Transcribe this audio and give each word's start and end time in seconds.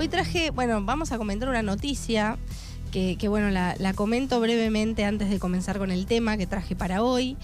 Hoy 0.00 0.06
traje, 0.06 0.50
bueno, 0.50 0.80
vamos 0.80 1.10
a 1.10 1.18
comentar 1.18 1.48
una 1.48 1.62
noticia 1.62 2.38
que, 2.92 3.16
bueno, 3.28 3.50
la, 3.50 3.92
comento 3.94 4.38
brevemente 4.38 5.04
antes 5.04 5.28
de 5.28 5.40
comenzar 5.40 5.78
con 5.78 5.90
el 5.90 6.06
tema 6.06 6.36
que 6.36 6.46
traje 6.46 6.76
para 6.76 7.02
hoy. 7.02 7.36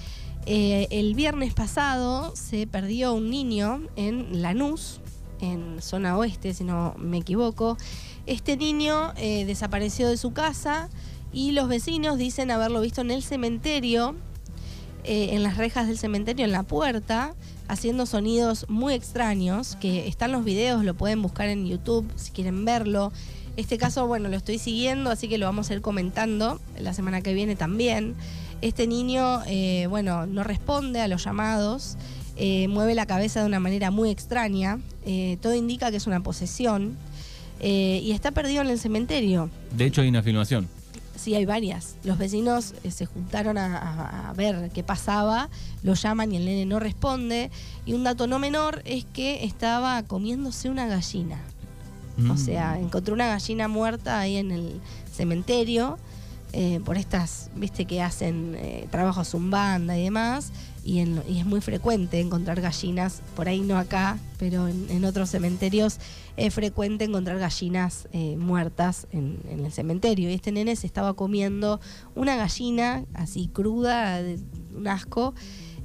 Eh, 0.47 0.87
el 0.93 1.17
viernes 1.17 1.53
pasado 1.53 2.33
se 2.37 2.69
perdió 2.69 3.13
un 3.13 3.29
niño 3.29 3.83
en 3.97 4.41
Lanús, 4.41 5.01
en 5.41 5.83
zona 5.83 6.17
oeste, 6.17 6.55
si 6.55 6.63
no 6.63 6.95
me 6.97 7.19
equivoco. 7.19 7.77
Este 8.27 8.57
niño 8.57 9.15
eh, 9.17 9.45
desapareció 9.47 10.09
de 10.09 10.17
su 10.17 10.33
casa 10.33 10.91
y 11.33 11.51
los 11.51 11.67
vecinos 11.67 12.19
dicen 12.19 12.53
haberlo 12.53 12.81
visto 12.83 13.01
en 13.01 13.11
el 13.11 13.25
cementerio, 13.25 14.15
eh, 15.05 15.31
en 15.33 15.43
las 15.43 15.57
rejas 15.57 15.87
del 15.87 15.99
cementerio, 15.99 16.45
en 16.45 16.53
la 16.53 16.63
puerta, 16.63 17.35
haciendo 17.69 18.07
sonidos 18.07 18.67
muy 18.69 18.95
extraños, 18.95 19.77
que 19.77 20.09
están 20.09 20.33
los 20.33 20.45
videos, 20.45 20.85
lo 20.85 20.95
pueden 20.95 21.23
buscar 21.23 21.49
en 21.49 21.67
YouTube 21.67 22.11
si 22.17 22.31
quieren 22.31 22.65
verlo. 22.65 23.13
Este 23.57 23.79
caso, 23.79 24.07
bueno, 24.07 24.29
lo 24.29 24.37
estoy 24.37 24.59
siguiendo, 24.59 25.11
así 25.11 25.29
que 25.29 25.39
lo 25.39 25.47
vamos 25.47 25.71
a 25.71 25.75
ir 25.75 25.81
comentando 25.81 26.61
la 26.79 26.93
semana 26.93 27.21
que 27.21 27.35
viene 27.35 27.55
también. 27.55 28.15
Este 28.63 28.87
niño, 28.87 29.43
eh, 29.47 29.87
bueno, 29.89 30.27
no 30.27 30.43
responde 30.43 31.01
a 31.01 31.07
los 31.07 31.25
llamados, 31.25 31.97
eh, 32.37 32.67
mueve 32.69 32.95
la 32.95 33.07
cabeza 33.07 33.41
de 33.41 33.47
una 33.47 33.61
manera 33.61 33.91
muy 33.91 34.11
extraña, 34.11 34.81
eh, 35.07 35.39
todo 35.41 35.55
indica 35.55 35.91
que 35.91 35.99
es 35.99 36.07
una 36.07 36.21
posesión 36.21 36.97
y 37.61 38.11
está 38.11 38.31
perdido 38.31 38.61
en 38.61 38.69
el 38.69 38.79
cementerio. 38.79 39.49
De 39.75 39.87
hecho, 39.87 40.03
hay 40.03 40.09
una 40.09 40.23
filmación. 40.23 40.69
Sí, 41.17 41.35
hay 41.35 41.47
varias. 41.47 41.95
Los 42.05 42.19
vecinos 42.19 42.75
se 42.89 43.07
juntaron 43.07 43.57
a, 43.57 44.29
a, 44.29 44.33
ver 44.35 44.71
qué 44.75 44.83
pasaba, 44.83 45.49
lo 45.83 45.95
llaman 45.95 46.33
y 46.33 46.37
el 46.37 46.45
nene 46.45 46.67
no 46.67 46.81
responde. 46.81 47.51
Y 47.87 47.93
un 47.95 48.05
dato 48.05 48.27
no 48.27 48.39
menor 48.39 48.83
es 48.85 49.05
que 49.05 49.45
estaba 49.45 50.03
comiéndose 50.03 50.69
una 50.69 50.87
gallina. 50.87 51.39
O 52.31 52.37
sea, 52.37 52.77
mm. 52.79 52.85
encontró 52.85 53.15
una 53.15 53.27
gallina 53.27 53.69
muerta 53.69 54.21
ahí 54.21 54.37
en 54.37 54.51
el 54.51 54.81
cementerio. 55.13 55.99
Eh, 56.53 56.81
por 56.85 56.97
estas, 56.97 57.51
viste, 57.57 57.85
que 57.85 58.01
hacen 58.01 58.55
eh, 58.57 58.87
trabajo 58.91 59.25
zumbanda 59.25 59.99
y 59.99 60.05
demás, 60.05 60.53
y, 60.85 61.01
es 61.01 61.47
muy 61.47 61.61
frecuente 61.61 62.21
encontrar 62.21 62.61
gallinas, 62.61 63.23
por 63.35 63.49
ahí 63.49 63.61
no 63.61 63.79
acá, 63.79 64.19
pero 64.39 64.69
en, 64.69 65.05
otros 65.05 65.31
cementerios 65.31 65.99
es 66.37 66.53
frecuente 66.53 67.05
encontrar 67.05 67.39
gallinas 67.39 68.07
eh, 68.13 68.37
muertas 68.37 69.07
en, 69.11 69.39
el 69.49 69.73
cementerio. 69.73 70.31
Y 70.31 70.35
este 70.35 70.53
nene 70.53 70.77
se 70.77 70.87
estaba 70.87 71.15
comiendo 71.15 71.81
una 72.15 72.37
gallina 72.37 73.05
así 73.15 73.49
cruda, 73.49 74.21
un 74.77 74.87
asco, 74.87 75.35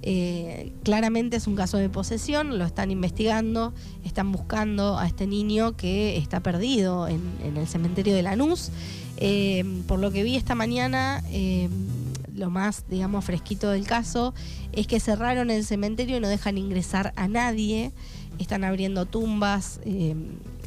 eh, 0.02 0.72
claramente 0.84 1.38
es 1.38 1.48
un 1.48 1.56
caso 1.56 1.78
de 1.78 1.90
posesión, 1.90 2.58
lo 2.58 2.66
están 2.66 2.92
investigando, 2.92 3.74
están 4.04 4.32
buscando 4.32 4.98
a 4.98 5.08
este 5.08 5.28
niño 5.28 5.76
que 5.76 6.18
está 6.18 6.40
perdido 6.42 7.08
en, 7.08 7.22
el 7.56 7.68
cementerio 7.68 8.14
de 8.14 8.24
Lanús. 8.24 8.72
Eh, 9.22 9.66
por 9.88 10.00
lo 10.00 10.12
que 10.12 10.24
vi 10.24 10.38
esta 10.38 10.56
mañana, 10.56 11.22
lo 12.40 12.50
más, 12.50 12.86
digamos, 12.90 13.26
fresquito 13.26 13.70
del 13.70 13.86
caso 13.86 14.34
es 14.72 14.88
que 14.88 15.00
cerraron 15.00 15.52
el 15.52 15.64
cementerio 15.66 16.18
y 16.18 16.20
no 16.20 16.28
dejan 16.28 16.58
ingresar 16.58 17.14
a 17.16 17.28
nadie. 17.28 17.92
Están 18.40 18.64
abriendo 18.64 19.06
tumbas 19.06 19.80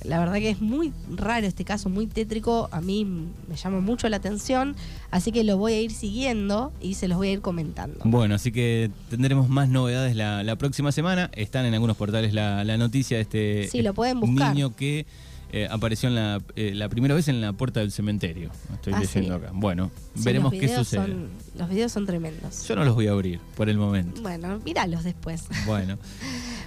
la 0.05 0.19
verdad 0.19 0.35
que 0.35 0.51
es 0.51 0.61
muy 0.61 0.93
raro 1.11 1.47
este 1.47 1.65
caso, 1.65 1.89
muy 1.89 2.07
tétrico, 2.07 2.69
a 2.73 2.81
mí 2.81 3.05
me 3.05 3.57
llama 3.57 3.81
mucho 3.81 4.09
la 4.09 4.17
atención, 4.17 4.75
así 5.11 5.33
que 5.33 5.45
lo 5.45 5.57
voy 5.57 5.73
a 5.75 5.81
ir 5.81 5.93
siguiendo 5.93 6.73
y 6.81 6.95
se 6.95 7.09
los 7.09 7.19
voy 7.19 7.29
a 7.29 7.33
ir 7.33 7.41
comentando. 7.41 8.01
Bueno, 8.05 8.35
así 8.35 8.53
que 8.53 8.91
tendremos 9.11 9.49
más 9.49 9.69
novedades 9.69 10.17
la, 10.17 10.57
próxima 10.57 10.93
semana. 10.93 11.31
Están 11.35 11.65
en 11.67 11.75
algunos 11.75 11.97
portales 11.97 12.35
la, 12.35 12.65
noticia 12.77 13.17
de 13.17 13.23
este 13.23 13.69
sí, 13.71 13.83
lo 13.83 13.95
pueden 13.95 14.21
buscar. 14.21 14.55
niño 14.55 14.75
que 14.75 15.07
eh, 15.53 15.69
apareció 15.71 16.09
en 16.09 16.43
eh, 16.57 16.75
la, 16.75 16.89
primera 16.89 17.15
vez 17.15 17.29
en 17.29 17.41
la 17.41 17.53
puerta 17.53 17.81
del 17.81 17.93
cementerio. 17.93 18.51
Estoy 18.73 18.95
ah, 18.95 19.35
acá. 19.35 19.51
Bueno, 19.53 19.91
veremos 20.15 20.53
qué 20.53 20.75
sucede. 20.75 21.15
los 21.57 21.69
videos 21.69 21.93
son 21.93 22.07
tremendos. 22.07 22.67
Yo 22.67 22.75
no 22.75 22.85
los 22.85 22.95
voy 22.95 23.09
a 23.09 23.13
abrir 23.13 23.39
por 23.55 23.69
el 23.69 23.77
momento. 23.77 24.23
Bueno, 24.23 24.59
míralos 24.65 25.05
después. 25.05 25.45
Bueno. 25.67 25.99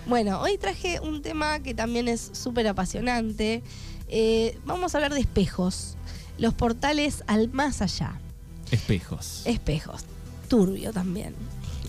Bueno, 0.08 0.40
hoy 0.40 0.60
traje 0.60 1.00
un 1.00 1.24
tema 1.24 1.62
que 1.62 1.74
también 1.74 2.08
es 2.08 2.30
súper 2.34 2.68
apasionante. 2.68 3.64
Eh, 4.08 4.56
vamos 4.64 4.94
a 4.94 5.00
hablar 5.00 5.16
de 5.16 5.20
espejos. 5.20 5.98
Los 6.38 6.54
portales 6.54 7.24
al 7.26 7.50
más 7.50 7.82
allá. 7.82 8.20
Espejos. 8.70 9.42
Espejos. 9.46 10.06
Turbio 10.48 10.94
también. 10.94 11.34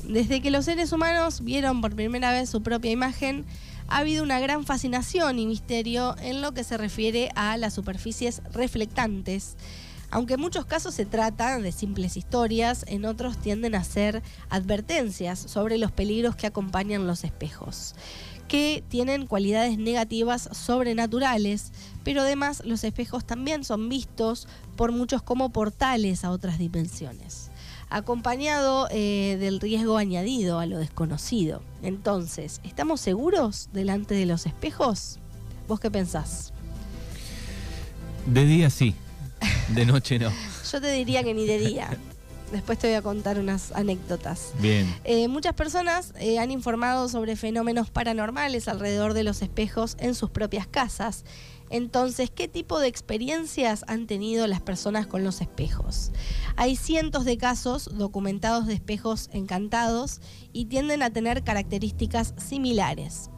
Desde 0.08 0.40
que 0.40 0.50
los 0.50 0.64
seres 0.64 0.92
humanos 0.92 1.44
vieron 1.44 1.82
por 1.82 1.94
primera 1.94 2.30
vez 2.30 2.48
su 2.48 2.62
propia 2.62 2.90
imagen, 2.90 3.44
ha 3.88 3.98
habido 3.98 4.22
una 4.22 4.40
gran 4.40 4.64
fascinación 4.64 5.38
y 5.38 5.46
misterio 5.46 6.16
en 6.20 6.42
lo 6.42 6.52
que 6.52 6.64
se 6.64 6.76
refiere 6.76 7.30
a 7.34 7.56
las 7.56 7.74
superficies 7.74 8.42
reflectantes. 8.52 9.56
Aunque 10.10 10.34
en 10.34 10.40
muchos 10.40 10.66
casos 10.66 10.94
se 10.94 11.04
trata 11.04 11.58
de 11.58 11.72
simples 11.72 12.16
historias, 12.16 12.84
en 12.88 13.04
otros 13.04 13.38
tienden 13.38 13.74
a 13.74 13.84
ser 13.84 14.22
advertencias 14.48 15.38
sobre 15.38 15.78
los 15.78 15.90
peligros 15.90 16.36
que 16.36 16.46
acompañan 16.46 17.06
los 17.06 17.24
espejos 17.24 17.94
que 18.46 18.84
tienen 18.88 19.26
cualidades 19.26 19.78
negativas 19.78 20.48
sobrenaturales, 20.52 21.72
pero 22.04 22.22
además 22.22 22.62
los 22.64 22.84
espejos 22.84 23.24
también 23.26 23.64
son 23.64 23.88
vistos 23.88 24.46
por 24.76 24.92
muchos 24.92 25.22
como 25.22 25.50
portales 25.50 26.24
a 26.24 26.30
otras 26.30 26.58
dimensiones, 26.58 27.50
acompañado 27.90 28.88
eh, 28.90 29.36
del 29.38 29.60
riesgo 29.60 29.96
añadido 29.96 30.58
a 30.58 30.66
lo 30.66 30.78
desconocido. 30.78 31.62
Entonces, 31.82 32.60
¿estamos 32.64 33.00
seguros 33.00 33.68
delante 33.72 34.14
de 34.14 34.26
los 34.26 34.46
espejos? 34.46 35.18
¿Vos 35.68 35.80
qué 35.80 35.90
pensás? 35.90 36.52
De 38.26 38.44
día 38.44 38.70
sí, 38.70 38.94
de 39.68 39.86
noche 39.86 40.18
no. 40.18 40.32
Yo 40.72 40.80
te 40.80 40.90
diría 40.90 41.22
que 41.22 41.34
ni 41.34 41.46
de 41.46 41.58
día. 41.58 41.96
Después 42.52 42.78
te 42.78 42.86
voy 42.86 42.96
a 42.96 43.02
contar 43.02 43.40
unas 43.40 43.72
anécdotas. 43.72 44.52
Bien. 44.60 44.92
Eh, 45.02 45.26
muchas 45.26 45.54
personas 45.54 46.12
eh, 46.18 46.38
han 46.38 46.52
informado 46.52 47.08
sobre 47.08 47.34
fenómenos 47.34 47.90
paranormales 47.90 48.68
alrededor 48.68 49.14
de 49.14 49.24
los 49.24 49.42
espejos 49.42 49.96
en 49.98 50.14
sus 50.14 50.30
propias 50.30 50.66
casas. 50.68 51.24
Entonces, 51.70 52.30
¿qué 52.30 52.48
tipo 52.48 52.78
de 52.78 52.88
experiencias 52.88 53.84
han 53.88 54.06
tenido 54.06 54.46
las 54.46 54.60
personas 54.60 55.06
con 55.06 55.24
los 55.24 55.40
espejos? 55.40 56.12
Hay 56.56 56.76
cientos 56.76 57.24
de 57.24 57.38
casos 57.38 57.90
documentados 57.92 58.66
de 58.66 58.74
espejos 58.74 59.28
encantados 59.32 60.20
y 60.52 60.66
tienden 60.66 61.02
a 61.02 61.10
tener 61.10 61.42
características 61.42 62.34
similares. 62.36 63.30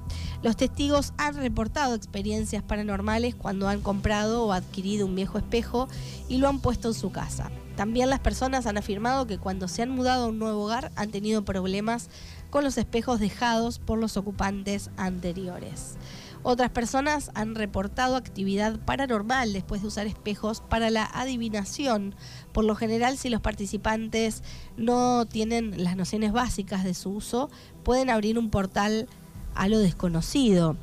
Los 0.42 0.56
testigos 0.56 1.12
han 1.16 1.34
reportado 1.34 1.94
experiencias 1.94 2.62
paranormales 2.62 3.34
cuando 3.34 3.68
han 3.68 3.80
comprado 3.80 4.44
o 4.44 4.52
adquirido 4.52 5.06
un 5.06 5.16
viejo 5.16 5.38
espejo 5.38 5.88
y 6.28 6.38
lo 6.38 6.48
han 6.48 6.60
puesto 6.60 6.88
en 6.88 6.94
su 6.94 7.10
casa. 7.10 7.50
También 7.76 8.10
las 8.10 8.20
personas 8.20 8.66
han 8.66 8.76
afirmado 8.76 9.26
que 9.26 9.38
cuando 9.38 9.68
se 9.68 9.82
han 9.82 9.90
mudado 9.90 10.24
a 10.24 10.28
un 10.28 10.38
nuevo 10.38 10.64
hogar 10.64 10.90
han 10.96 11.10
tenido 11.10 11.44
problemas 11.44 12.08
con 12.50 12.64
los 12.64 12.78
espejos 12.78 13.20
dejados 13.20 13.78
por 13.78 13.98
los 13.98 14.16
ocupantes 14.16 14.90
anteriores. 14.96 15.96
Otras 16.42 16.70
personas 16.70 17.30
han 17.34 17.54
reportado 17.54 18.16
actividad 18.16 18.78
paranormal 18.84 19.52
después 19.52 19.82
de 19.82 19.88
usar 19.88 20.06
espejos 20.06 20.60
para 20.60 20.90
la 20.90 21.04
adivinación. 21.04 22.14
Por 22.52 22.64
lo 22.64 22.74
general, 22.74 23.18
si 23.18 23.28
los 23.28 23.40
participantes 23.40 24.42
no 24.76 25.26
tienen 25.26 25.82
las 25.82 25.96
nociones 25.96 26.32
básicas 26.32 26.84
de 26.84 26.94
su 26.94 27.10
uso, 27.10 27.50
pueden 27.82 28.08
abrir 28.08 28.38
un 28.38 28.50
portal 28.50 29.08
a 29.54 29.68
lo 29.68 29.78
desconocido. 29.78 30.76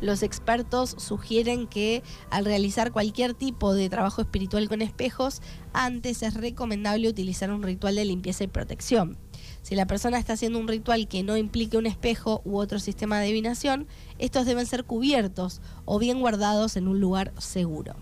Los 0.00 0.22
expertos 0.22 0.94
sugieren 0.98 1.66
que 1.66 2.02
al 2.28 2.44
realizar 2.44 2.92
cualquier 2.92 3.32
tipo 3.32 3.72
de 3.72 3.88
trabajo 3.88 4.20
espiritual 4.20 4.68
con 4.68 4.82
espejos, 4.82 5.40
antes 5.72 6.22
es 6.22 6.34
recomendable 6.34 7.08
utilizar 7.08 7.50
un 7.50 7.62
ritual 7.62 7.94
de 7.94 8.04
limpieza 8.04 8.44
y 8.44 8.48
protección. 8.48 9.16
Si 9.64 9.74
la 9.74 9.86
persona 9.86 10.18
está 10.18 10.34
haciendo 10.34 10.58
un 10.58 10.68
ritual 10.68 11.08
que 11.08 11.22
no 11.22 11.38
implique 11.38 11.78
un 11.78 11.86
espejo 11.86 12.42
u 12.44 12.58
otro 12.58 12.78
sistema 12.78 13.18
de 13.18 13.24
adivinación, 13.24 13.86
estos 14.18 14.44
deben 14.44 14.66
ser 14.66 14.84
cubiertos 14.84 15.62
o 15.86 15.98
bien 15.98 16.20
guardados 16.20 16.76
en 16.76 16.86
un 16.86 17.00
lugar 17.00 17.32
seguro. 17.38 17.96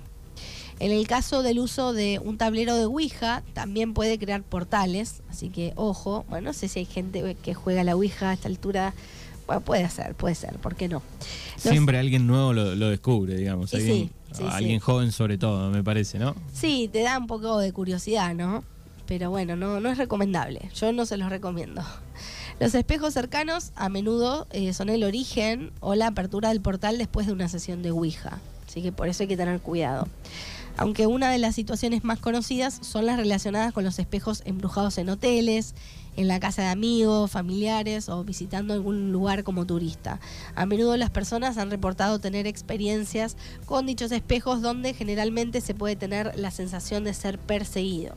En 0.80 0.90
el 0.90 1.06
caso 1.06 1.44
del 1.44 1.60
uso 1.60 1.92
de 1.92 2.18
un 2.18 2.36
tablero 2.36 2.74
de 2.74 2.86
Ouija, 2.86 3.44
también 3.52 3.94
puede 3.94 4.18
crear 4.18 4.42
portales, 4.42 5.22
así 5.30 5.50
que 5.50 5.72
ojo, 5.76 6.24
bueno, 6.28 6.46
no 6.46 6.52
sé 6.52 6.66
si 6.66 6.80
hay 6.80 6.84
gente 6.84 7.36
que 7.40 7.54
juega 7.54 7.84
la 7.84 7.94
Ouija 7.94 8.30
a 8.30 8.32
esta 8.32 8.48
altura 8.48 8.92
puede 9.60 9.88
ser, 9.88 10.16
puede 10.16 10.34
ser, 10.34 10.54
¿por 10.56 10.74
qué 10.74 10.88
no? 10.88 11.00
Siempre 11.56 11.96
alguien 11.98 12.26
nuevo 12.26 12.52
lo, 12.52 12.88
descubre, 12.88 13.36
digamos. 13.36 13.72
Alguien, 13.72 14.10
alguien 14.50 14.80
joven 14.80 15.12
sobre 15.12 15.38
todo, 15.38 15.70
me 15.70 15.84
parece, 15.84 16.18
¿no? 16.18 16.34
Sí, 16.52 16.90
te 16.92 17.02
da 17.02 17.18
un 17.18 17.28
poco 17.28 17.58
de 17.58 17.72
curiosidad, 17.72 18.34
¿no? 18.34 18.64
Pero 19.06 19.30
bueno, 19.30 19.56
no, 19.56 19.80
no 19.80 19.90
es 19.90 19.98
recomendable. 19.98 20.70
Yo 20.74 20.92
no 20.92 21.06
se 21.06 21.16
los 21.16 21.30
recomiendo. 21.30 21.82
Los 22.60 22.74
espejos 22.74 23.14
cercanos 23.14 23.72
a 23.74 23.88
menudo 23.88 24.46
eh, 24.52 24.72
son 24.72 24.88
el 24.88 25.04
origen 25.04 25.72
o 25.80 25.94
la 25.94 26.08
apertura 26.08 26.50
del 26.50 26.60
portal 26.60 26.98
después 26.98 27.26
de 27.26 27.32
una 27.32 27.48
sesión 27.48 27.82
de 27.82 27.90
Ouija. 27.90 28.38
Así 28.66 28.82
que 28.82 28.92
por 28.92 29.08
eso 29.08 29.24
hay 29.24 29.28
que 29.28 29.36
tener 29.36 29.60
cuidado. 29.60 30.08
Aunque 30.76 31.06
una 31.06 31.30
de 31.30 31.38
las 31.38 31.54
situaciones 31.54 32.04
más 32.04 32.18
conocidas 32.18 32.78
son 32.80 33.04
las 33.04 33.18
relacionadas 33.18 33.72
con 33.72 33.84
los 33.84 33.98
espejos 33.98 34.42
embrujados 34.46 34.96
en 34.96 35.10
hoteles, 35.10 35.74
en 36.16 36.28
la 36.28 36.40
casa 36.40 36.62
de 36.62 36.68
amigos, 36.68 37.30
familiares 37.30 38.08
o 38.08 38.24
visitando 38.24 38.74
algún 38.74 39.12
lugar 39.12 39.44
como 39.44 39.66
turista. 39.66 40.20
A 40.54 40.66
menudo 40.66 40.96
las 40.96 41.10
personas 41.10 41.58
han 41.58 41.70
reportado 41.70 42.18
tener 42.18 42.46
experiencias 42.46 43.36
con 43.66 43.86
dichos 43.86 44.12
espejos 44.12 44.62
donde 44.62 44.94
generalmente 44.94 45.60
se 45.60 45.74
puede 45.74 45.96
tener 45.96 46.32
la 46.38 46.50
sensación 46.50 47.04
de 47.04 47.14
ser 47.14 47.38
perseguido. 47.38 48.14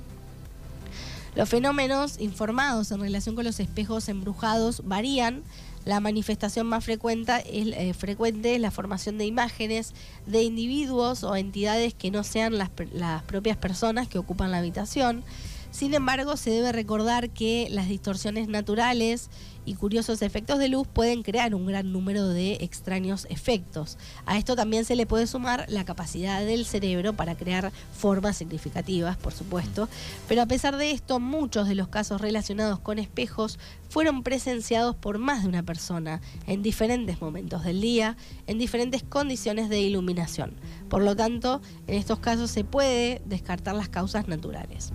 Los 1.35 1.49
fenómenos 1.49 2.17
informados 2.19 2.91
en 2.91 3.01
relación 3.01 3.35
con 3.35 3.43
los 3.43 3.59
espejos 3.59 4.07
embrujados 4.07 4.81
varían. 4.85 5.43
La 5.83 5.99
manifestación 5.99 6.65
más 6.65 6.85
frecuente 6.85 7.33
es, 7.51 7.67
eh, 7.67 7.93
frecuente 7.93 8.55
es 8.55 8.61
la 8.61 8.71
formación 8.71 9.17
de 9.17 9.25
imágenes 9.25 9.93
de 10.25 10.43
individuos 10.43 11.25
o 11.25 11.35
entidades 11.35 11.93
que 11.93 12.09
no 12.09 12.23
sean 12.23 12.57
las, 12.57 12.71
las 12.93 13.21
propias 13.23 13.57
personas 13.57 14.07
que 14.07 14.17
ocupan 14.17 14.49
la 14.49 14.59
habitación. 14.59 15.25
Sin 15.71 15.93
embargo, 15.93 16.37
se 16.37 16.51
debe 16.51 16.71
recordar 16.71 17.29
que 17.29 17.67
las 17.69 17.89
distorsiones 17.89 18.47
naturales 18.47 19.29
y 19.65 19.75
curiosos 19.75 20.21
efectos 20.21 20.59
de 20.59 20.69
luz 20.69 20.87
pueden 20.87 21.23
crear 21.23 21.55
un 21.55 21.65
gran 21.65 21.91
número 21.91 22.27
de 22.27 22.53
extraños 22.61 23.27
efectos. 23.29 23.97
A 24.25 24.37
esto 24.37 24.55
también 24.55 24.85
se 24.85 24.95
le 24.95 25.05
puede 25.05 25.27
sumar 25.27 25.65
la 25.67 25.85
capacidad 25.85 26.45
del 26.45 26.65
cerebro 26.65 27.13
para 27.13 27.35
crear 27.35 27.71
formas 27.97 28.37
significativas, 28.37 29.17
por 29.17 29.33
supuesto, 29.33 29.89
pero 30.27 30.41
a 30.41 30.45
pesar 30.45 30.77
de 30.77 30.91
esto, 30.91 31.19
muchos 31.19 31.67
de 31.67 31.75
los 31.75 31.87
casos 31.87 32.21
relacionados 32.21 32.79
con 32.79 32.99
espejos 32.99 33.59
fueron 33.89 34.23
presenciados 34.23 34.95
por 34.95 35.19
más 35.19 35.43
de 35.43 35.49
una 35.49 35.63
persona 35.63 36.21
en 36.47 36.61
diferentes 36.61 37.21
momentos 37.21 37.63
del 37.63 37.81
día, 37.81 38.17
en 38.47 38.57
diferentes 38.57 39.03
condiciones 39.03 39.69
de 39.69 39.81
iluminación. 39.81 40.53
Por 40.89 41.03
lo 41.03 41.15
tanto, 41.15 41.61
en 41.87 41.95
estos 41.95 42.19
casos 42.19 42.51
se 42.51 42.63
puede 42.63 43.21
descartar 43.25 43.75
las 43.75 43.89
causas 43.89 44.27
naturales. 44.27 44.91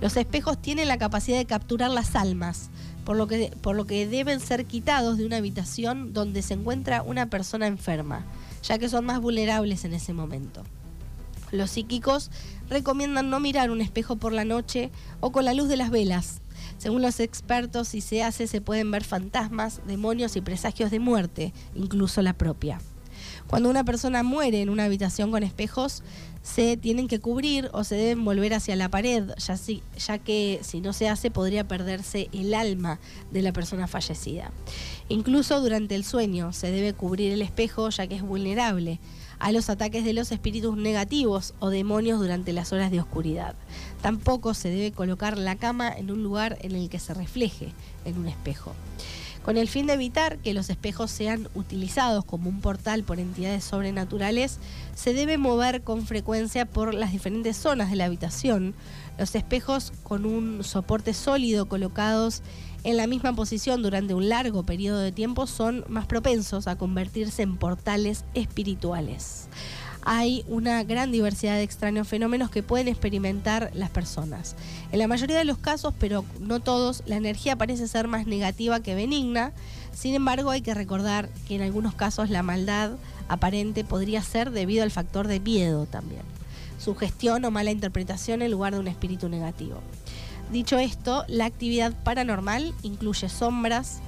Los 0.00 0.16
espejos 0.16 0.60
tienen 0.60 0.88
la 0.88 0.98
capacidad 0.98 1.38
de 1.38 1.46
capturar 1.46 1.90
las 1.90 2.14
almas, 2.16 2.70
por 3.04 3.16
lo, 3.16 3.26
que, 3.26 3.52
por 3.60 3.76
lo 3.76 3.86
que 3.86 4.06
deben 4.06 4.40
ser 4.40 4.64
quitados 4.66 5.18
de 5.18 5.26
una 5.26 5.36
habitación 5.36 6.12
donde 6.12 6.42
se 6.42 6.54
encuentra 6.54 7.02
una 7.02 7.28
persona 7.30 7.66
enferma, 7.66 8.24
ya 8.62 8.78
que 8.78 8.88
son 8.88 9.04
más 9.04 9.20
vulnerables 9.20 9.84
en 9.84 9.94
ese 9.94 10.12
momento. 10.12 10.62
Los 11.52 11.70
psíquicos 11.70 12.30
recomiendan 12.68 13.30
no 13.30 13.38
mirar 13.40 13.70
un 13.70 13.80
espejo 13.80 14.16
por 14.16 14.32
la 14.32 14.44
noche 14.44 14.90
o 15.20 15.30
con 15.30 15.44
la 15.44 15.54
luz 15.54 15.68
de 15.68 15.76
las 15.76 15.90
velas. 15.90 16.40
Según 16.78 17.02
los 17.02 17.20
expertos, 17.20 17.88
si 17.88 18.00
se 18.00 18.22
hace 18.22 18.46
se 18.46 18.60
pueden 18.60 18.90
ver 18.90 19.04
fantasmas, 19.04 19.80
demonios 19.86 20.34
y 20.36 20.40
presagios 20.40 20.90
de 20.90 20.98
muerte, 20.98 21.52
incluso 21.74 22.22
la 22.22 22.32
propia. 22.32 22.80
Cuando 23.46 23.70
una 23.70 23.84
persona 23.84 24.22
muere 24.22 24.62
en 24.62 24.70
una 24.70 24.84
habitación 24.84 25.30
con 25.30 25.42
espejos, 25.42 26.02
se 26.44 26.76
tienen 26.76 27.08
que 27.08 27.20
cubrir 27.20 27.70
o 27.72 27.84
se 27.84 27.94
deben 27.94 28.22
volver 28.22 28.52
hacia 28.52 28.76
la 28.76 28.90
pared, 28.90 29.30
ya, 29.38 29.58
ya 29.96 30.18
que 30.18 30.60
si 30.62 30.82
no 30.82 30.92
se 30.92 31.08
hace 31.08 31.30
podría 31.30 31.66
perderse 31.66 32.28
el 32.32 32.52
alma 32.52 33.00
de 33.32 33.40
la 33.40 33.54
persona 33.54 33.86
fallecida. 33.86 34.52
Incluso 35.08 35.60
durante 35.62 35.94
el 35.94 36.04
sueño 36.04 36.52
se 36.52 36.70
debe 36.70 36.92
cubrir 36.92 37.32
el 37.32 37.40
espejo 37.40 37.88
ya 37.88 38.06
que 38.06 38.16
es 38.16 38.22
vulnerable 38.22 39.00
a 39.38 39.52
los 39.52 39.70
ataques 39.70 40.04
de 40.04 40.12
los 40.12 40.32
espíritus 40.32 40.76
negativos 40.76 41.54
o 41.60 41.70
demonios 41.70 42.20
durante 42.20 42.52
las 42.52 42.74
horas 42.74 42.90
de 42.90 43.00
oscuridad. 43.00 43.54
Tampoco 44.02 44.52
se 44.52 44.68
debe 44.68 44.92
colocar 44.92 45.38
la 45.38 45.56
cama 45.56 45.90
en 45.90 46.10
un 46.10 46.22
lugar 46.22 46.58
en 46.60 46.76
el 46.76 46.90
que 46.90 46.98
se 46.98 47.14
refleje 47.14 47.72
en 48.04 48.18
un 48.18 48.28
espejo. 48.28 48.74
Con 49.44 49.58
el 49.58 49.68
fin 49.68 49.86
de 49.86 49.92
evitar 49.92 50.38
que 50.38 50.54
los 50.54 50.70
espejos 50.70 51.10
sean 51.10 51.50
utilizados 51.54 52.24
como 52.24 52.48
un 52.48 52.62
portal 52.62 53.04
por 53.04 53.20
entidades 53.20 53.62
sobrenaturales, 53.62 54.58
se 54.94 55.12
debe 55.12 55.36
mover 55.36 55.82
con 55.82 56.06
frecuencia 56.06 56.64
por 56.64 56.94
las 56.94 57.12
diferentes 57.12 57.58
zonas 57.58 57.90
de 57.90 57.96
la 57.96 58.06
habitación. 58.06 58.74
Los 59.18 59.34
espejos 59.34 59.92
con 60.02 60.24
un 60.24 60.64
soporte 60.64 61.12
sólido 61.12 61.66
colocados 61.66 62.40
en 62.84 62.96
la 62.96 63.06
misma 63.06 63.34
posición 63.34 63.82
durante 63.82 64.14
un 64.14 64.30
largo 64.30 64.62
periodo 64.62 65.00
de 65.00 65.12
tiempo 65.12 65.46
son 65.46 65.84
más 65.88 66.06
propensos 66.06 66.66
a 66.66 66.76
convertirse 66.76 67.42
en 67.42 67.58
portales 67.58 68.24
espirituales 68.32 69.48
hay 70.04 70.44
una 70.48 70.82
gran 70.84 71.12
diversidad 71.12 71.54
de 71.54 71.62
extraños 71.62 72.06
fenómenos 72.06 72.50
que 72.50 72.62
pueden 72.62 72.88
experimentar 72.88 73.70
las 73.74 73.90
personas. 73.90 74.54
En 74.92 74.98
la 74.98 75.08
mayoría 75.08 75.38
de 75.38 75.44
los 75.44 75.58
casos, 75.58 75.94
pero 75.98 76.24
no 76.40 76.60
todos, 76.60 77.02
la 77.06 77.16
energía 77.16 77.56
parece 77.56 77.88
ser 77.88 78.06
más 78.06 78.26
negativa 78.26 78.80
que 78.80 78.94
benigna. 78.94 79.52
Sin 79.94 80.14
embargo, 80.14 80.50
hay 80.50 80.60
que 80.60 80.74
recordar 80.74 81.28
que 81.48 81.56
en 81.56 81.62
algunos 81.62 81.94
casos 81.94 82.30
la 82.30 82.42
maldad 82.42 82.92
aparente 83.28 83.84
podría 83.84 84.22
ser 84.22 84.50
debido 84.50 84.82
al 84.82 84.90
factor 84.90 85.26
de 85.26 85.40
miedo 85.40 85.86
también. 85.86 86.22
Sugestión 86.78 87.44
o 87.44 87.50
mala 87.50 87.70
interpretación 87.70 88.42
en 88.42 88.50
lugar 88.50 88.74
de 88.74 88.80
un 88.80 88.88
espíritu 88.88 89.28
negativo. 89.30 89.80
Dicho 90.52 90.78
esto, 90.78 91.24
la 91.28 91.46
actividad 91.46 91.94
paranormal 92.04 92.74
incluye 92.82 93.30
sombras, 93.30 94.00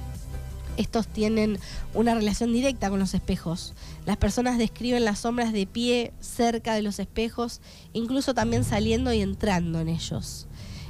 estos 0.77 1.07
tienen 1.07 1.59
una 1.93 2.15
relación 2.15 2.53
directa 2.53 2.89
con 2.89 2.99
los 2.99 3.13
espejos. 3.13 3.73
Las 4.05 4.17
personas 4.17 4.57
describen 4.57 5.05
las 5.05 5.19
sombras 5.19 5.51
de 5.51 5.67
pie 5.67 6.13
cerca 6.19 6.73
de 6.73 6.81
los 6.81 6.99
espejos, 6.99 7.61
incluso 7.93 8.33
también 8.33 8.63
saliendo 8.63 9.11
y 9.11 9.21
entrando 9.21 9.79
en 9.79 9.89
ellos. 9.89 10.47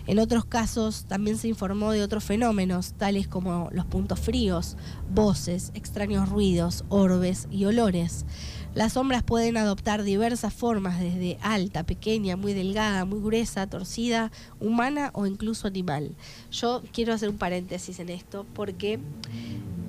En 0.08 0.20
otros 0.20 0.46
casos 0.46 1.04
también 1.06 1.38
se 1.38 1.50
informó 1.50 1.92
de 1.92 2.02
otros 2.02 2.24
fenómenos, 2.24 2.94
tales 2.94 3.28
como 3.28 3.70
los 3.74 3.86
puntos 3.86 4.22
fríos, 4.22 4.78
voces, 5.14 5.72
extraños 5.74 6.30
ruidos, 6.30 6.86
orbes 6.88 7.50
y 7.52 7.66
olores. 7.66 8.26
Las 8.74 8.94
sombras 8.94 9.24
pueden 9.24 9.58
adoptar 9.58 10.04
diversas 10.04 10.54
formas, 10.54 11.02
desde 11.02 11.38
alta, 11.42 11.84
pequeña, 11.84 12.38
muy 12.38 12.54
delgada, 12.54 13.04
muy 13.04 13.20
gruesa, 13.20 13.68
torcida, 13.68 14.32
humana 14.62 15.10
o 15.14 15.26
incluso 15.26 15.68
animal. 15.68 16.16
Yo 16.52 16.84
quiero 16.94 17.14
hacer 17.14 17.28
un 17.28 17.38
paréntesis 17.38 18.00
en 18.00 18.08
esto 18.10 18.46
porque 18.54 19.00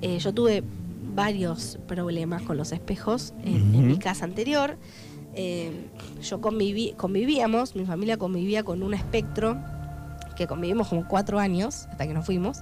eh, 0.01 0.19
yo 0.19 0.33
tuve 0.33 0.63
varios 1.15 1.77
problemas 1.87 2.41
con 2.43 2.57
los 2.57 2.71
espejos 2.71 3.33
en, 3.43 3.87
mi 3.87 3.97
casa 3.97 4.25
anterior. 4.25 4.77
Eh, 5.35 5.71
yo 6.21 6.41
convivíamos, 6.41 7.75
mi 7.75 7.85
familia 7.85 8.17
convivía 8.17 8.63
con 8.63 8.83
un 8.83 8.93
espectro 8.93 9.57
que 10.35 10.47
convivimos 10.47 10.87
como 10.87 11.07
cuatro 11.07 11.39
años 11.39 11.87
hasta 11.91 12.07
que 12.07 12.13
nos 12.13 12.25
fuimos. 12.25 12.59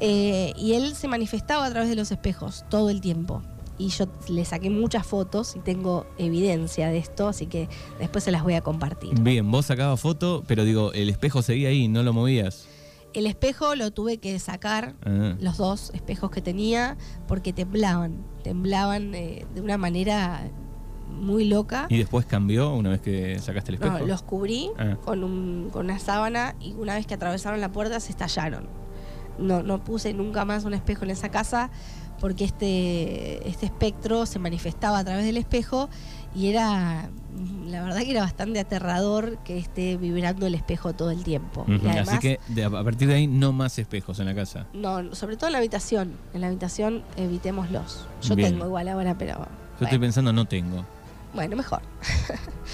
Eh, 0.00 0.52
y 0.56 0.74
él 0.74 0.94
se 0.94 1.08
manifestaba 1.08 1.66
a 1.66 1.70
través 1.70 1.88
de 1.88 1.96
los 1.96 2.12
espejos 2.12 2.64
todo 2.68 2.90
el 2.90 3.00
tiempo. 3.00 3.42
Y 3.78 3.88
yo 3.90 4.06
le 4.28 4.44
saqué 4.44 4.70
muchas 4.70 5.06
fotos 5.06 5.54
y 5.54 5.60
tengo 5.60 6.04
evidencia 6.18 6.88
de 6.88 6.98
esto, 6.98 7.28
así 7.28 7.46
que 7.46 7.68
después 8.00 8.24
se 8.24 8.32
las 8.32 8.42
voy 8.42 8.54
a 8.54 8.60
compartir. 8.60 9.18
Bien, 9.20 9.48
vos 9.50 9.66
sacabas 9.66 10.00
foto, 10.00 10.42
pero 10.48 10.64
digo, 10.64 10.92
el 10.92 11.08
espejo 11.08 11.42
seguía 11.42 11.68
ahí, 11.68 11.86
no 11.86 12.02
lo 12.02 12.12
movías. 12.12 12.66
El 13.14 13.26
espejo 13.26 13.74
lo 13.74 13.90
tuve 13.90 14.18
que 14.18 14.38
sacar, 14.38 14.94
ah. 15.04 15.36
los 15.40 15.56
dos 15.56 15.90
espejos 15.94 16.30
que 16.30 16.42
tenía, 16.42 16.96
porque 17.26 17.52
temblaban, 17.52 18.24
temblaban 18.42 19.14
eh, 19.14 19.46
de 19.54 19.60
una 19.60 19.78
manera 19.78 20.50
muy 21.08 21.44
loca. 21.44 21.86
¿Y 21.88 21.98
después 21.98 22.26
cambió 22.26 22.74
una 22.74 22.90
vez 22.90 23.00
que 23.00 23.38
sacaste 23.38 23.70
el 23.70 23.74
espejo? 23.76 23.98
No, 23.98 24.06
los 24.06 24.22
cubrí 24.22 24.70
ah. 24.78 24.96
con, 25.04 25.24
un, 25.24 25.70
con 25.70 25.86
una 25.86 25.98
sábana 25.98 26.54
y 26.60 26.74
una 26.74 26.94
vez 26.94 27.06
que 27.06 27.14
atravesaron 27.14 27.60
la 27.60 27.72
puerta 27.72 27.98
se 28.00 28.10
estallaron. 28.10 28.68
No, 29.38 29.62
no 29.62 29.82
puse 29.84 30.12
nunca 30.14 30.44
más 30.44 30.64
un 30.64 30.74
espejo 30.74 31.04
en 31.04 31.10
esa 31.10 31.30
casa 31.30 31.70
porque 32.20 32.44
este, 32.44 33.48
este 33.48 33.66
espectro 33.66 34.26
se 34.26 34.38
manifestaba 34.38 34.98
a 34.98 35.04
través 35.04 35.24
del 35.24 35.36
espejo 35.36 35.88
y 36.34 36.48
era 36.48 37.08
la 37.66 37.82
verdad 37.82 38.00
que 38.00 38.10
era 38.10 38.22
bastante 38.22 38.58
aterrador 38.58 39.38
que 39.38 39.58
esté 39.58 39.96
vibrando 39.96 40.46
el 40.46 40.54
espejo 40.54 40.92
todo 40.92 41.10
el 41.10 41.22
tiempo. 41.22 41.66
Así 42.00 42.18
que 42.18 42.40
a 42.64 42.70
partir 42.70 43.08
de 43.08 43.14
ahí 43.14 43.26
no 43.26 43.52
más 43.52 43.78
espejos 43.78 44.18
en 44.20 44.26
la 44.26 44.34
casa. 44.34 44.66
No, 44.72 45.14
sobre 45.14 45.36
todo 45.36 45.46
en 45.46 45.52
la 45.52 45.58
habitación. 45.58 46.12
En 46.34 46.40
la 46.40 46.48
habitación 46.48 47.04
evitémoslos. 47.16 48.06
Yo 48.22 48.34
tengo 48.34 48.66
igual 48.66 48.88
ahora, 48.88 49.16
pero... 49.16 49.46
Yo 49.78 49.84
estoy 49.84 49.98
pensando 49.98 50.32
no 50.32 50.46
tengo. 50.46 50.84
Bueno, 51.34 51.56
mejor. 51.56 51.82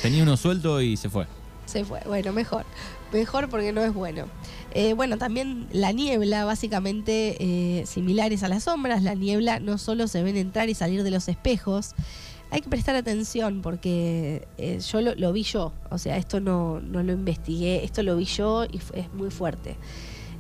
Tenía 0.03 0.23
uno 0.23 0.37
suelto 0.37 0.81
y 0.81 0.97
se 0.97 1.11
fue. 1.11 1.27
Se 1.67 1.85
fue, 1.85 2.01
bueno, 2.07 2.33
mejor. 2.33 2.65
Mejor 3.13 3.49
porque 3.49 3.73
no 3.73 3.83
es 3.83 3.95
bueno. 3.95 4.27
Eh, 4.75 4.93
bueno, 4.93 5.19
también 5.19 5.69
la 5.73 5.93
niebla, 5.93 6.45
básicamente 6.45 7.37
eh, 7.39 7.87
similares 7.87 8.43
a 8.43 8.49
las 8.49 8.65
sombras, 8.65 9.05
la 9.05 9.15
niebla 9.15 9.61
no 9.61 9.79
solo 9.79 10.09
se 10.09 10.25
ven 10.25 10.37
entrar 10.37 10.69
y 10.69 10.75
salir 10.75 11.05
de 11.05 11.13
los 11.13 11.29
espejos, 11.29 11.95
hay 12.51 12.61
que 12.61 12.69
prestar 12.69 12.97
atención 12.97 13.63
porque 13.63 14.49
eh, 14.59 14.81
yo 14.81 15.01
lo, 15.01 15.33
vi 15.33 15.45
yo, 15.45 15.73
o 15.91 15.99
sea, 15.99 16.17
esto 16.17 16.41
no, 16.41 16.81
no, 16.81 17.05
lo 17.05 17.13
investigué, 17.13 17.85
esto 17.85 18.03
lo 18.03 18.17
vi 18.17 18.25
yo 18.25 18.65
y 18.65 18.81
es 18.95 19.13
muy 19.15 19.31
fuerte. 19.31 19.77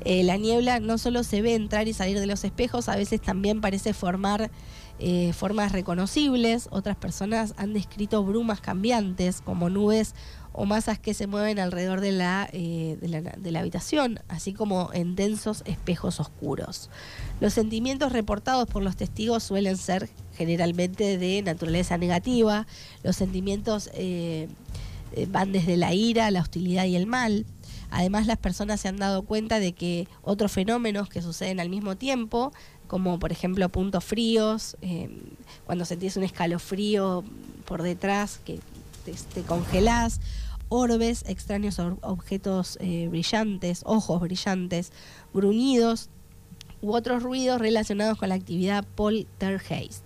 La 0.04 0.36
niebla 0.36 0.80
no 0.80 0.98
solo 0.98 1.22
se 1.22 1.40
ve 1.40 1.54
entrar 1.54 1.88
y 1.88 1.94
salir 1.94 2.20
de 2.20 2.26
los 2.26 2.44
espejos, 2.44 2.90
a 2.90 2.96
veces 2.96 3.22
también 3.22 3.62
parece 3.62 3.94
formar 3.94 4.50
formas 5.32 5.72
reconocibles, 5.72 6.68
otras 6.70 6.96
personas 6.96 7.54
han 7.56 7.72
descrito 7.72 8.22
brumas 8.22 8.60
cambiantes 8.60 9.40
como 9.40 9.70
nubes 9.70 10.14
o 10.56 10.66
masas 10.66 11.00
que 11.00 11.14
se 11.14 11.26
mueven 11.26 11.58
alrededor 11.58 12.00
de 12.00 12.12
la, 12.12 12.48
eh, 12.52 12.96
de, 13.00 13.08
la, 13.08 13.20
de 13.20 13.50
la, 13.50 13.58
habitación, 13.58 14.20
así 14.28 14.52
como 14.52 14.90
en 14.92 15.16
densos 15.16 15.64
espejos 15.66 16.20
oscuros. 16.20 16.90
Los 17.40 17.52
sentimientos 17.52 18.12
reportados 18.12 18.68
por 18.68 18.84
los 18.84 18.96
testigos 18.96 19.42
suelen 19.42 19.76
ser 19.76 20.08
generalmente 20.36 21.18
de 21.18 21.42
naturaleza 21.42 21.98
negativa, 21.98 22.68
los 23.02 23.16
sentimientos 23.16 23.90
eh, 23.94 24.46
eh, 25.12 25.26
van 25.28 25.50
desde 25.50 25.76
la 25.76 25.92
ira, 25.92 26.30
la 26.30 26.40
hostilidad 26.40 26.84
y 26.84 26.94
el 26.94 27.08
mal. 27.08 27.46
Además, 27.90 28.28
las 28.28 28.38
personas 28.38 28.80
se 28.80 28.86
han 28.86 28.96
dado 28.96 29.22
cuenta 29.22 29.58
de 29.58 29.72
que 29.72 30.06
otros 30.22 30.52
fenómenos 30.52 31.08
que 31.08 31.20
suceden 31.20 31.58
al 31.58 31.68
mismo 31.68 31.96
tiempo, 31.96 32.52
como 32.86 33.18
por 33.18 33.32
ejemplo 33.32 33.68
puntos 33.70 34.04
fríos, 34.04 34.76
cuando 35.64 35.84
sentís 35.84 36.16
un 36.16 36.24
escalofrío 36.24 37.24
por 37.64 37.82
detrás 37.82 38.40
que 38.44 38.58
te, 39.04 39.12
te 39.12 39.42
congelás, 39.42 40.20
orbes, 40.68 41.24
extraños 41.26 41.78
objetos 41.78 42.78
eh, 42.80 43.08
brillantes, 43.08 43.82
ojos 43.84 44.20
brillantes, 44.20 44.92
gruñidos 45.32 46.10
u 46.82 46.94
otros 46.94 47.22
ruidos 47.22 47.60
relacionados 47.60 48.18
con 48.18 48.28
la 48.28 48.34
actividad 48.34 48.84
poltergeist. 48.94 50.04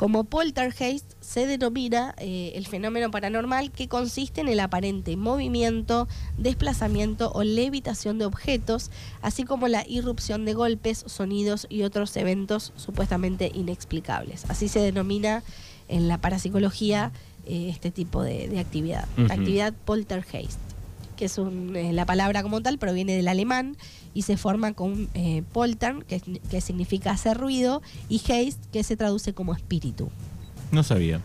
Como 0.00 0.24
poltergeist 0.24 1.12
se 1.20 1.46
denomina 1.46 2.14
eh, 2.16 2.52
el 2.54 2.66
fenómeno 2.66 3.10
paranormal 3.10 3.70
que 3.70 3.86
consiste 3.86 4.40
en 4.40 4.48
el 4.48 4.58
aparente 4.60 5.14
movimiento, 5.18 6.08
desplazamiento 6.38 7.30
o 7.34 7.44
levitación 7.44 8.18
de 8.18 8.24
objetos, 8.24 8.90
así 9.20 9.44
como 9.44 9.68
la 9.68 9.84
irrupción 9.86 10.46
de 10.46 10.54
golpes, 10.54 11.04
sonidos 11.06 11.66
y 11.68 11.82
otros 11.82 12.16
eventos 12.16 12.72
supuestamente 12.76 13.52
inexplicables. 13.52 14.46
Así 14.48 14.68
se 14.68 14.80
denomina 14.80 15.42
en 15.88 16.08
la 16.08 16.16
parapsicología 16.16 17.12
eh, 17.46 17.68
este 17.70 17.90
tipo 17.90 18.22
de, 18.22 18.58
actividad. 18.58 19.06
Actividad 19.30 19.74
poltergeist, 19.84 20.58
que 21.16 21.26
es 21.26 21.38
eh, 21.38 21.90
la 21.92 22.06
palabra 22.06 22.42
como 22.42 22.60
tal 22.60 22.78
proviene 22.78 23.14
del 23.14 23.28
alemán 23.28 23.76
y 24.14 24.22
se 24.22 24.36
forma 24.36 24.72
con 24.72 25.08
eh, 25.14 25.42
poltern, 25.52 26.02
que, 26.02 26.20
que 26.50 26.60
significa 26.60 27.10
hacer 27.10 27.36
ruido, 27.36 27.82
y 28.08 28.18
geist, 28.18 28.64
que 28.72 28.82
se 28.82 28.96
traduce 28.96 29.34
como 29.34 29.54
espíritu. 29.54 30.10
No 30.72 30.82
sabía. 30.82 31.20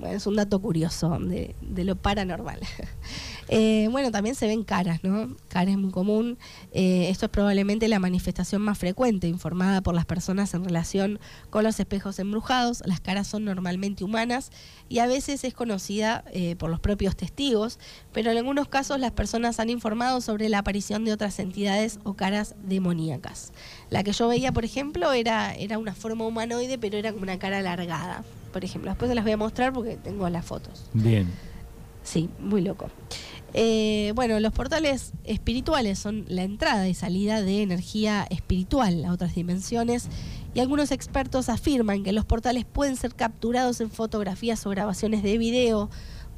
Bueno, 0.00 0.16
es 0.16 0.26
un 0.26 0.34
dato 0.34 0.58
curioso 0.62 1.18
de, 1.20 1.54
lo 1.84 1.96
paranormal. 1.96 2.60
Eh, 3.52 3.88
bueno, 3.90 4.12
también 4.12 4.36
se 4.36 4.46
ven 4.46 4.62
caras, 4.62 5.02
¿no? 5.02 5.36
Caras 5.48 5.76
muy 5.76 5.90
común. 5.90 6.38
Eh, 6.70 7.08
esto 7.10 7.26
es 7.26 7.32
probablemente 7.32 7.88
la 7.88 7.98
manifestación 7.98 8.62
más 8.62 8.78
frecuente 8.78 9.26
informada 9.26 9.80
por 9.80 9.92
las 9.92 10.06
personas 10.06 10.54
en 10.54 10.64
relación 10.64 11.18
con 11.50 11.64
los 11.64 11.80
espejos 11.80 12.20
embrujados. 12.20 12.80
Las 12.86 13.00
caras 13.00 13.26
son 13.26 13.44
normalmente 13.44 14.04
humanas 14.04 14.52
y 14.88 15.00
a 15.00 15.08
veces 15.08 15.42
es 15.42 15.52
conocida 15.52 16.22
eh, 16.32 16.54
por 16.54 16.70
los 16.70 16.78
propios 16.78 17.16
testigos, 17.16 17.80
pero 18.12 18.30
en 18.30 18.38
algunos 18.38 18.68
casos 18.68 19.00
las 19.00 19.10
personas 19.10 19.58
han 19.58 19.68
informado 19.68 20.20
sobre 20.20 20.48
la 20.48 20.58
aparición 20.58 21.04
de 21.04 21.12
otras 21.12 21.40
entidades 21.40 21.98
o 22.04 22.14
caras 22.14 22.54
demoníacas. 22.62 23.52
La 23.88 24.04
que 24.04 24.12
yo 24.12 24.28
veía, 24.28 24.52
por 24.52 24.64
ejemplo, 24.64 25.12
era, 25.12 25.56
era 25.56 25.76
una 25.76 25.96
forma 25.96 26.24
humanoide, 26.24 26.78
pero 26.78 26.98
era 26.98 27.10
como 27.10 27.24
una 27.24 27.40
cara 27.40 27.58
alargada 27.58 28.22
por 28.52 28.64
ejemplo. 28.64 28.90
Después 28.90 29.08
se 29.08 29.14
las 29.14 29.24
voy 29.24 29.32
a 29.32 29.36
mostrar 29.36 29.72
porque 29.72 29.96
tengo 29.96 30.28
las 30.28 30.44
fotos. 30.44 30.84
Bien. 30.92 31.28
Sí, 32.02 32.28
muy 32.38 32.62
loco. 32.62 32.88
Eh, 33.52 34.12
bueno, 34.14 34.38
los 34.38 34.52
portales 34.52 35.12
espirituales 35.24 35.98
son 35.98 36.24
la 36.28 36.44
entrada 36.44 36.88
y 36.88 36.94
salida 36.94 37.42
de 37.42 37.62
energía 37.62 38.26
espiritual 38.30 39.04
a 39.04 39.12
otras 39.12 39.34
dimensiones 39.34 40.08
y 40.54 40.60
algunos 40.60 40.92
expertos 40.92 41.48
afirman 41.48 42.04
que 42.04 42.12
los 42.12 42.24
portales 42.24 42.64
pueden 42.64 42.96
ser 42.96 43.14
capturados 43.14 43.80
en 43.80 43.90
fotografías 43.90 44.64
o 44.66 44.70
grabaciones 44.70 45.22
de 45.22 45.36
video 45.38 45.90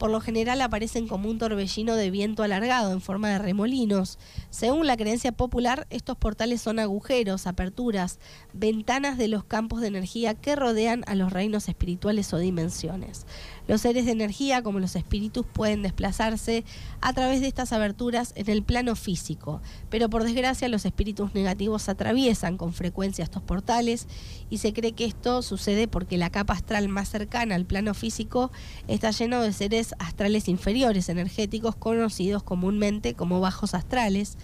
por 0.02 0.11
lo 0.11 0.21
general 0.21 0.61
aparecen 0.62 1.06
como 1.06 1.30
un 1.30 1.38
torbellino 1.38 1.94
de 1.94 2.11
viento 2.11 2.42
alargado 2.42 2.90
en 2.92 3.00
forma 3.00 3.28
de 3.28 3.38
remolinos. 3.38 4.18
Según 4.50 4.88
la 4.88 4.97
creencia 4.97 5.30
popular, 5.30 5.87
estos 5.90 6.16
portales 6.16 6.61
son 6.61 6.80
agujeros, 6.80 7.47
aperturas, 7.47 8.18
ventanas 8.52 9.16
de 9.16 9.28
los 9.28 9.44
campos 9.44 9.80
de 9.80 9.87
energía 9.87 10.35
que 10.35 10.56
rodean 10.56 11.04
a 11.06 11.14
los 11.14 11.32
reinos 11.32 11.68
espirituales 11.68 12.35
o 12.35 12.38
dimensiones. 12.38 13.26
Los 13.69 13.83
seres 13.83 14.07
de 14.07 14.12
energía, 14.12 14.62
como 14.62 14.81
los 14.81 14.97
espíritus, 14.97 15.47
pueden 15.47 15.83
desplazarse 15.83 16.64
a 17.00 17.12
través 17.12 17.40
de 17.40 17.47
estas 17.47 17.73
aberturas 17.73 18.33
en 18.37 18.50
el 18.50 18.62
plano 18.62 18.97
físico, 18.97 19.61
pero 19.88 20.11
por 20.11 20.25
desgracia 20.25 20.69
los 20.69 20.85
espíritus 20.85 21.35
negativos 21.35 21.88
atraviesan 21.88 22.57
con 22.57 22.73
frecuencia 22.73 23.23
estos 23.23 23.42
portales 23.42 24.09
y 24.50 24.59
se 24.59 24.73
cree 24.73 24.92
que 24.92 25.04
esto 25.04 25.42
sucede 25.42 25.88
porque 25.88 26.16
la 26.16 26.31
capa 26.31 26.54
astral 26.54 26.88
más 26.88 27.09
cercana 27.09 27.54
al 27.54 27.64
plano 27.64 27.95
físico 27.95 28.50
está 28.88 29.11
lleno 29.11 29.40
de 29.40 29.52
seres 29.52 29.95
astrales 29.99 30.49
inferiores 30.49 31.09
energéticos 31.09 31.76
conocidos 31.76 32.42
comúnmente 32.42 33.14
como 33.14 33.40
bajos 33.40 33.75
astrales. 33.75 34.37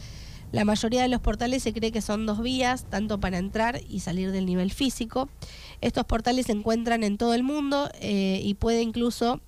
La 0.51 0.65
mayoría 0.65 1.03
de 1.03 1.09
los 1.09 1.21
portales 1.21 1.63
se 1.63 1.75
cree 1.75 1.93
que 1.93 2.01
son 2.01 2.25
dos 2.25 2.41
vías, 2.41 2.85
tanto 2.89 3.21
para 3.21 3.39
entrar 3.39 3.81
y 3.89 4.01
salir 4.01 4.33
del 4.33 4.47
nivel 4.47 4.73
físico. 4.73 5.29
Estos 5.81 6.05
portales 6.05 6.47
se 6.47 6.53
encuentran 6.53 7.05
en 7.05 7.19
todo 7.19 7.35
el 7.35 7.43
mundo 7.43 7.91
eh, 8.01 8.41
y 8.43 8.55
puede 8.55 8.81
incluso 8.83 9.41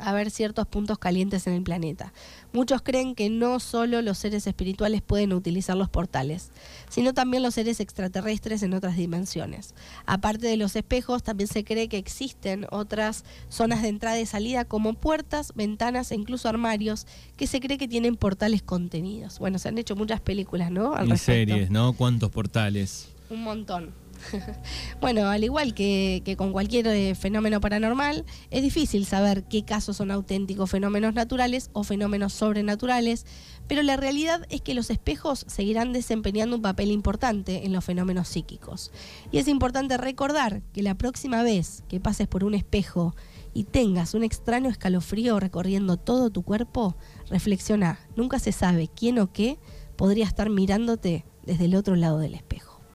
haber 0.00 0.30
ciertos 0.30 0.66
puntos 0.66 0.98
calientes 0.98 1.46
en 1.46 1.54
el 1.54 1.62
planeta. 1.62 2.12
Muchos 2.52 2.82
creen 2.82 3.14
que 3.14 3.30
no 3.30 3.60
solo 3.60 4.02
los 4.02 4.18
seres 4.18 4.46
espirituales 4.46 5.02
pueden 5.02 5.32
utilizar 5.32 5.76
los 5.76 5.88
portales, 5.88 6.50
sino 6.88 7.14
también 7.14 7.42
los 7.42 7.54
seres 7.54 7.80
extraterrestres 7.80 8.62
en 8.62 8.74
otras 8.74 8.96
dimensiones. 8.96 9.74
Aparte 10.06 10.46
de 10.46 10.56
los 10.56 10.76
espejos, 10.76 11.22
también 11.22 11.48
se 11.48 11.64
cree 11.64 11.88
que 11.88 11.98
existen 11.98 12.66
otras 12.70 13.24
zonas 13.48 13.82
de 13.82 13.88
entrada 13.88 14.18
y 14.18 14.26
salida 14.26 14.64
como 14.64 14.94
puertas, 14.94 15.52
ventanas 15.54 16.12
e 16.12 16.14
incluso 16.14 16.48
armarios 16.48 17.06
que 17.36 17.46
se 17.46 17.60
cree 17.60 17.78
que 17.78 17.88
tienen 17.88 18.16
portales 18.16 18.62
contenidos. 18.62 19.38
Bueno, 19.38 19.58
se 19.58 19.68
han 19.68 19.78
hecho 19.78 19.96
muchas 19.96 20.20
películas, 20.20 20.70
¿no? 20.70 20.94
y 21.04 21.16
series, 21.18 21.70
¿no? 21.70 21.92
¿Cuántos 21.92 22.30
portales? 22.30 23.08
Un 23.30 23.42
montón. 23.42 23.92
bueno, 25.00 25.28
al 25.28 25.44
igual 25.44 25.74
que, 25.74 26.34
con 26.36 26.52
cualquier 26.52 26.86
eh, 26.88 27.14
fenómeno 27.14 27.60
paranormal, 27.60 28.24
es 28.50 28.62
difícil 28.62 29.06
saber 29.06 29.44
qué 29.44 29.64
casos 29.64 29.96
son 29.96 30.10
auténticos 30.10 30.70
fenómenos 30.70 31.14
naturales 31.14 31.70
o 31.72 31.84
fenómenos 31.84 32.32
sobrenaturales, 32.32 33.26
pero 33.66 33.82
la 33.82 33.96
realidad 33.96 34.46
es 34.50 34.60
que 34.60 34.74
los 34.74 34.90
espejos 34.90 35.44
seguirán 35.48 35.92
desempeñando 35.92 36.56
un 36.56 36.62
papel 36.62 36.90
importante 36.90 37.64
en 37.64 37.72
los 37.72 37.84
fenómenos 37.84 38.28
psíquicos. 38.28 38.90
Y 39.30 39.38
es 39.38 39.48
importante 39.48 39.96
recordar 39.96 40.62
que 40.72 40.82
la 40.82 40.96
próxima 40.96 41.42
vez 41.42 41.82
que 41.88 42.00
pases 42.00 42.28
por 42.28 42.44
un 42.44 42.54
espejo 42.54 43.14
y 43.54 43.64
tengas 43.64 44.14
un 44.14 44.24
extraño 44.24 44.70
escalofrío 44.70 45.40
recorriendo 45.40 45.96
todo 45.96 46.30
tu 46.30 46.42
cuerpo, 46.42 46.96
reflexiona, 47.28 47.98
nunca 48.16 48.38
se 48.38 48.52
sabe 48.52 48.88
quién 48.88 49.18
o 49.18 49.32
qué 49.32 49.58
podría 49.96 50.26
estar 50.26 50.48
mirándote 50.48 51.24
desde 51.44 51.64
el 51.64 51.74
otro 51.74 51.96
lado 51.96 52.18
del 52.18 52.34
espejo. 52.34 52.67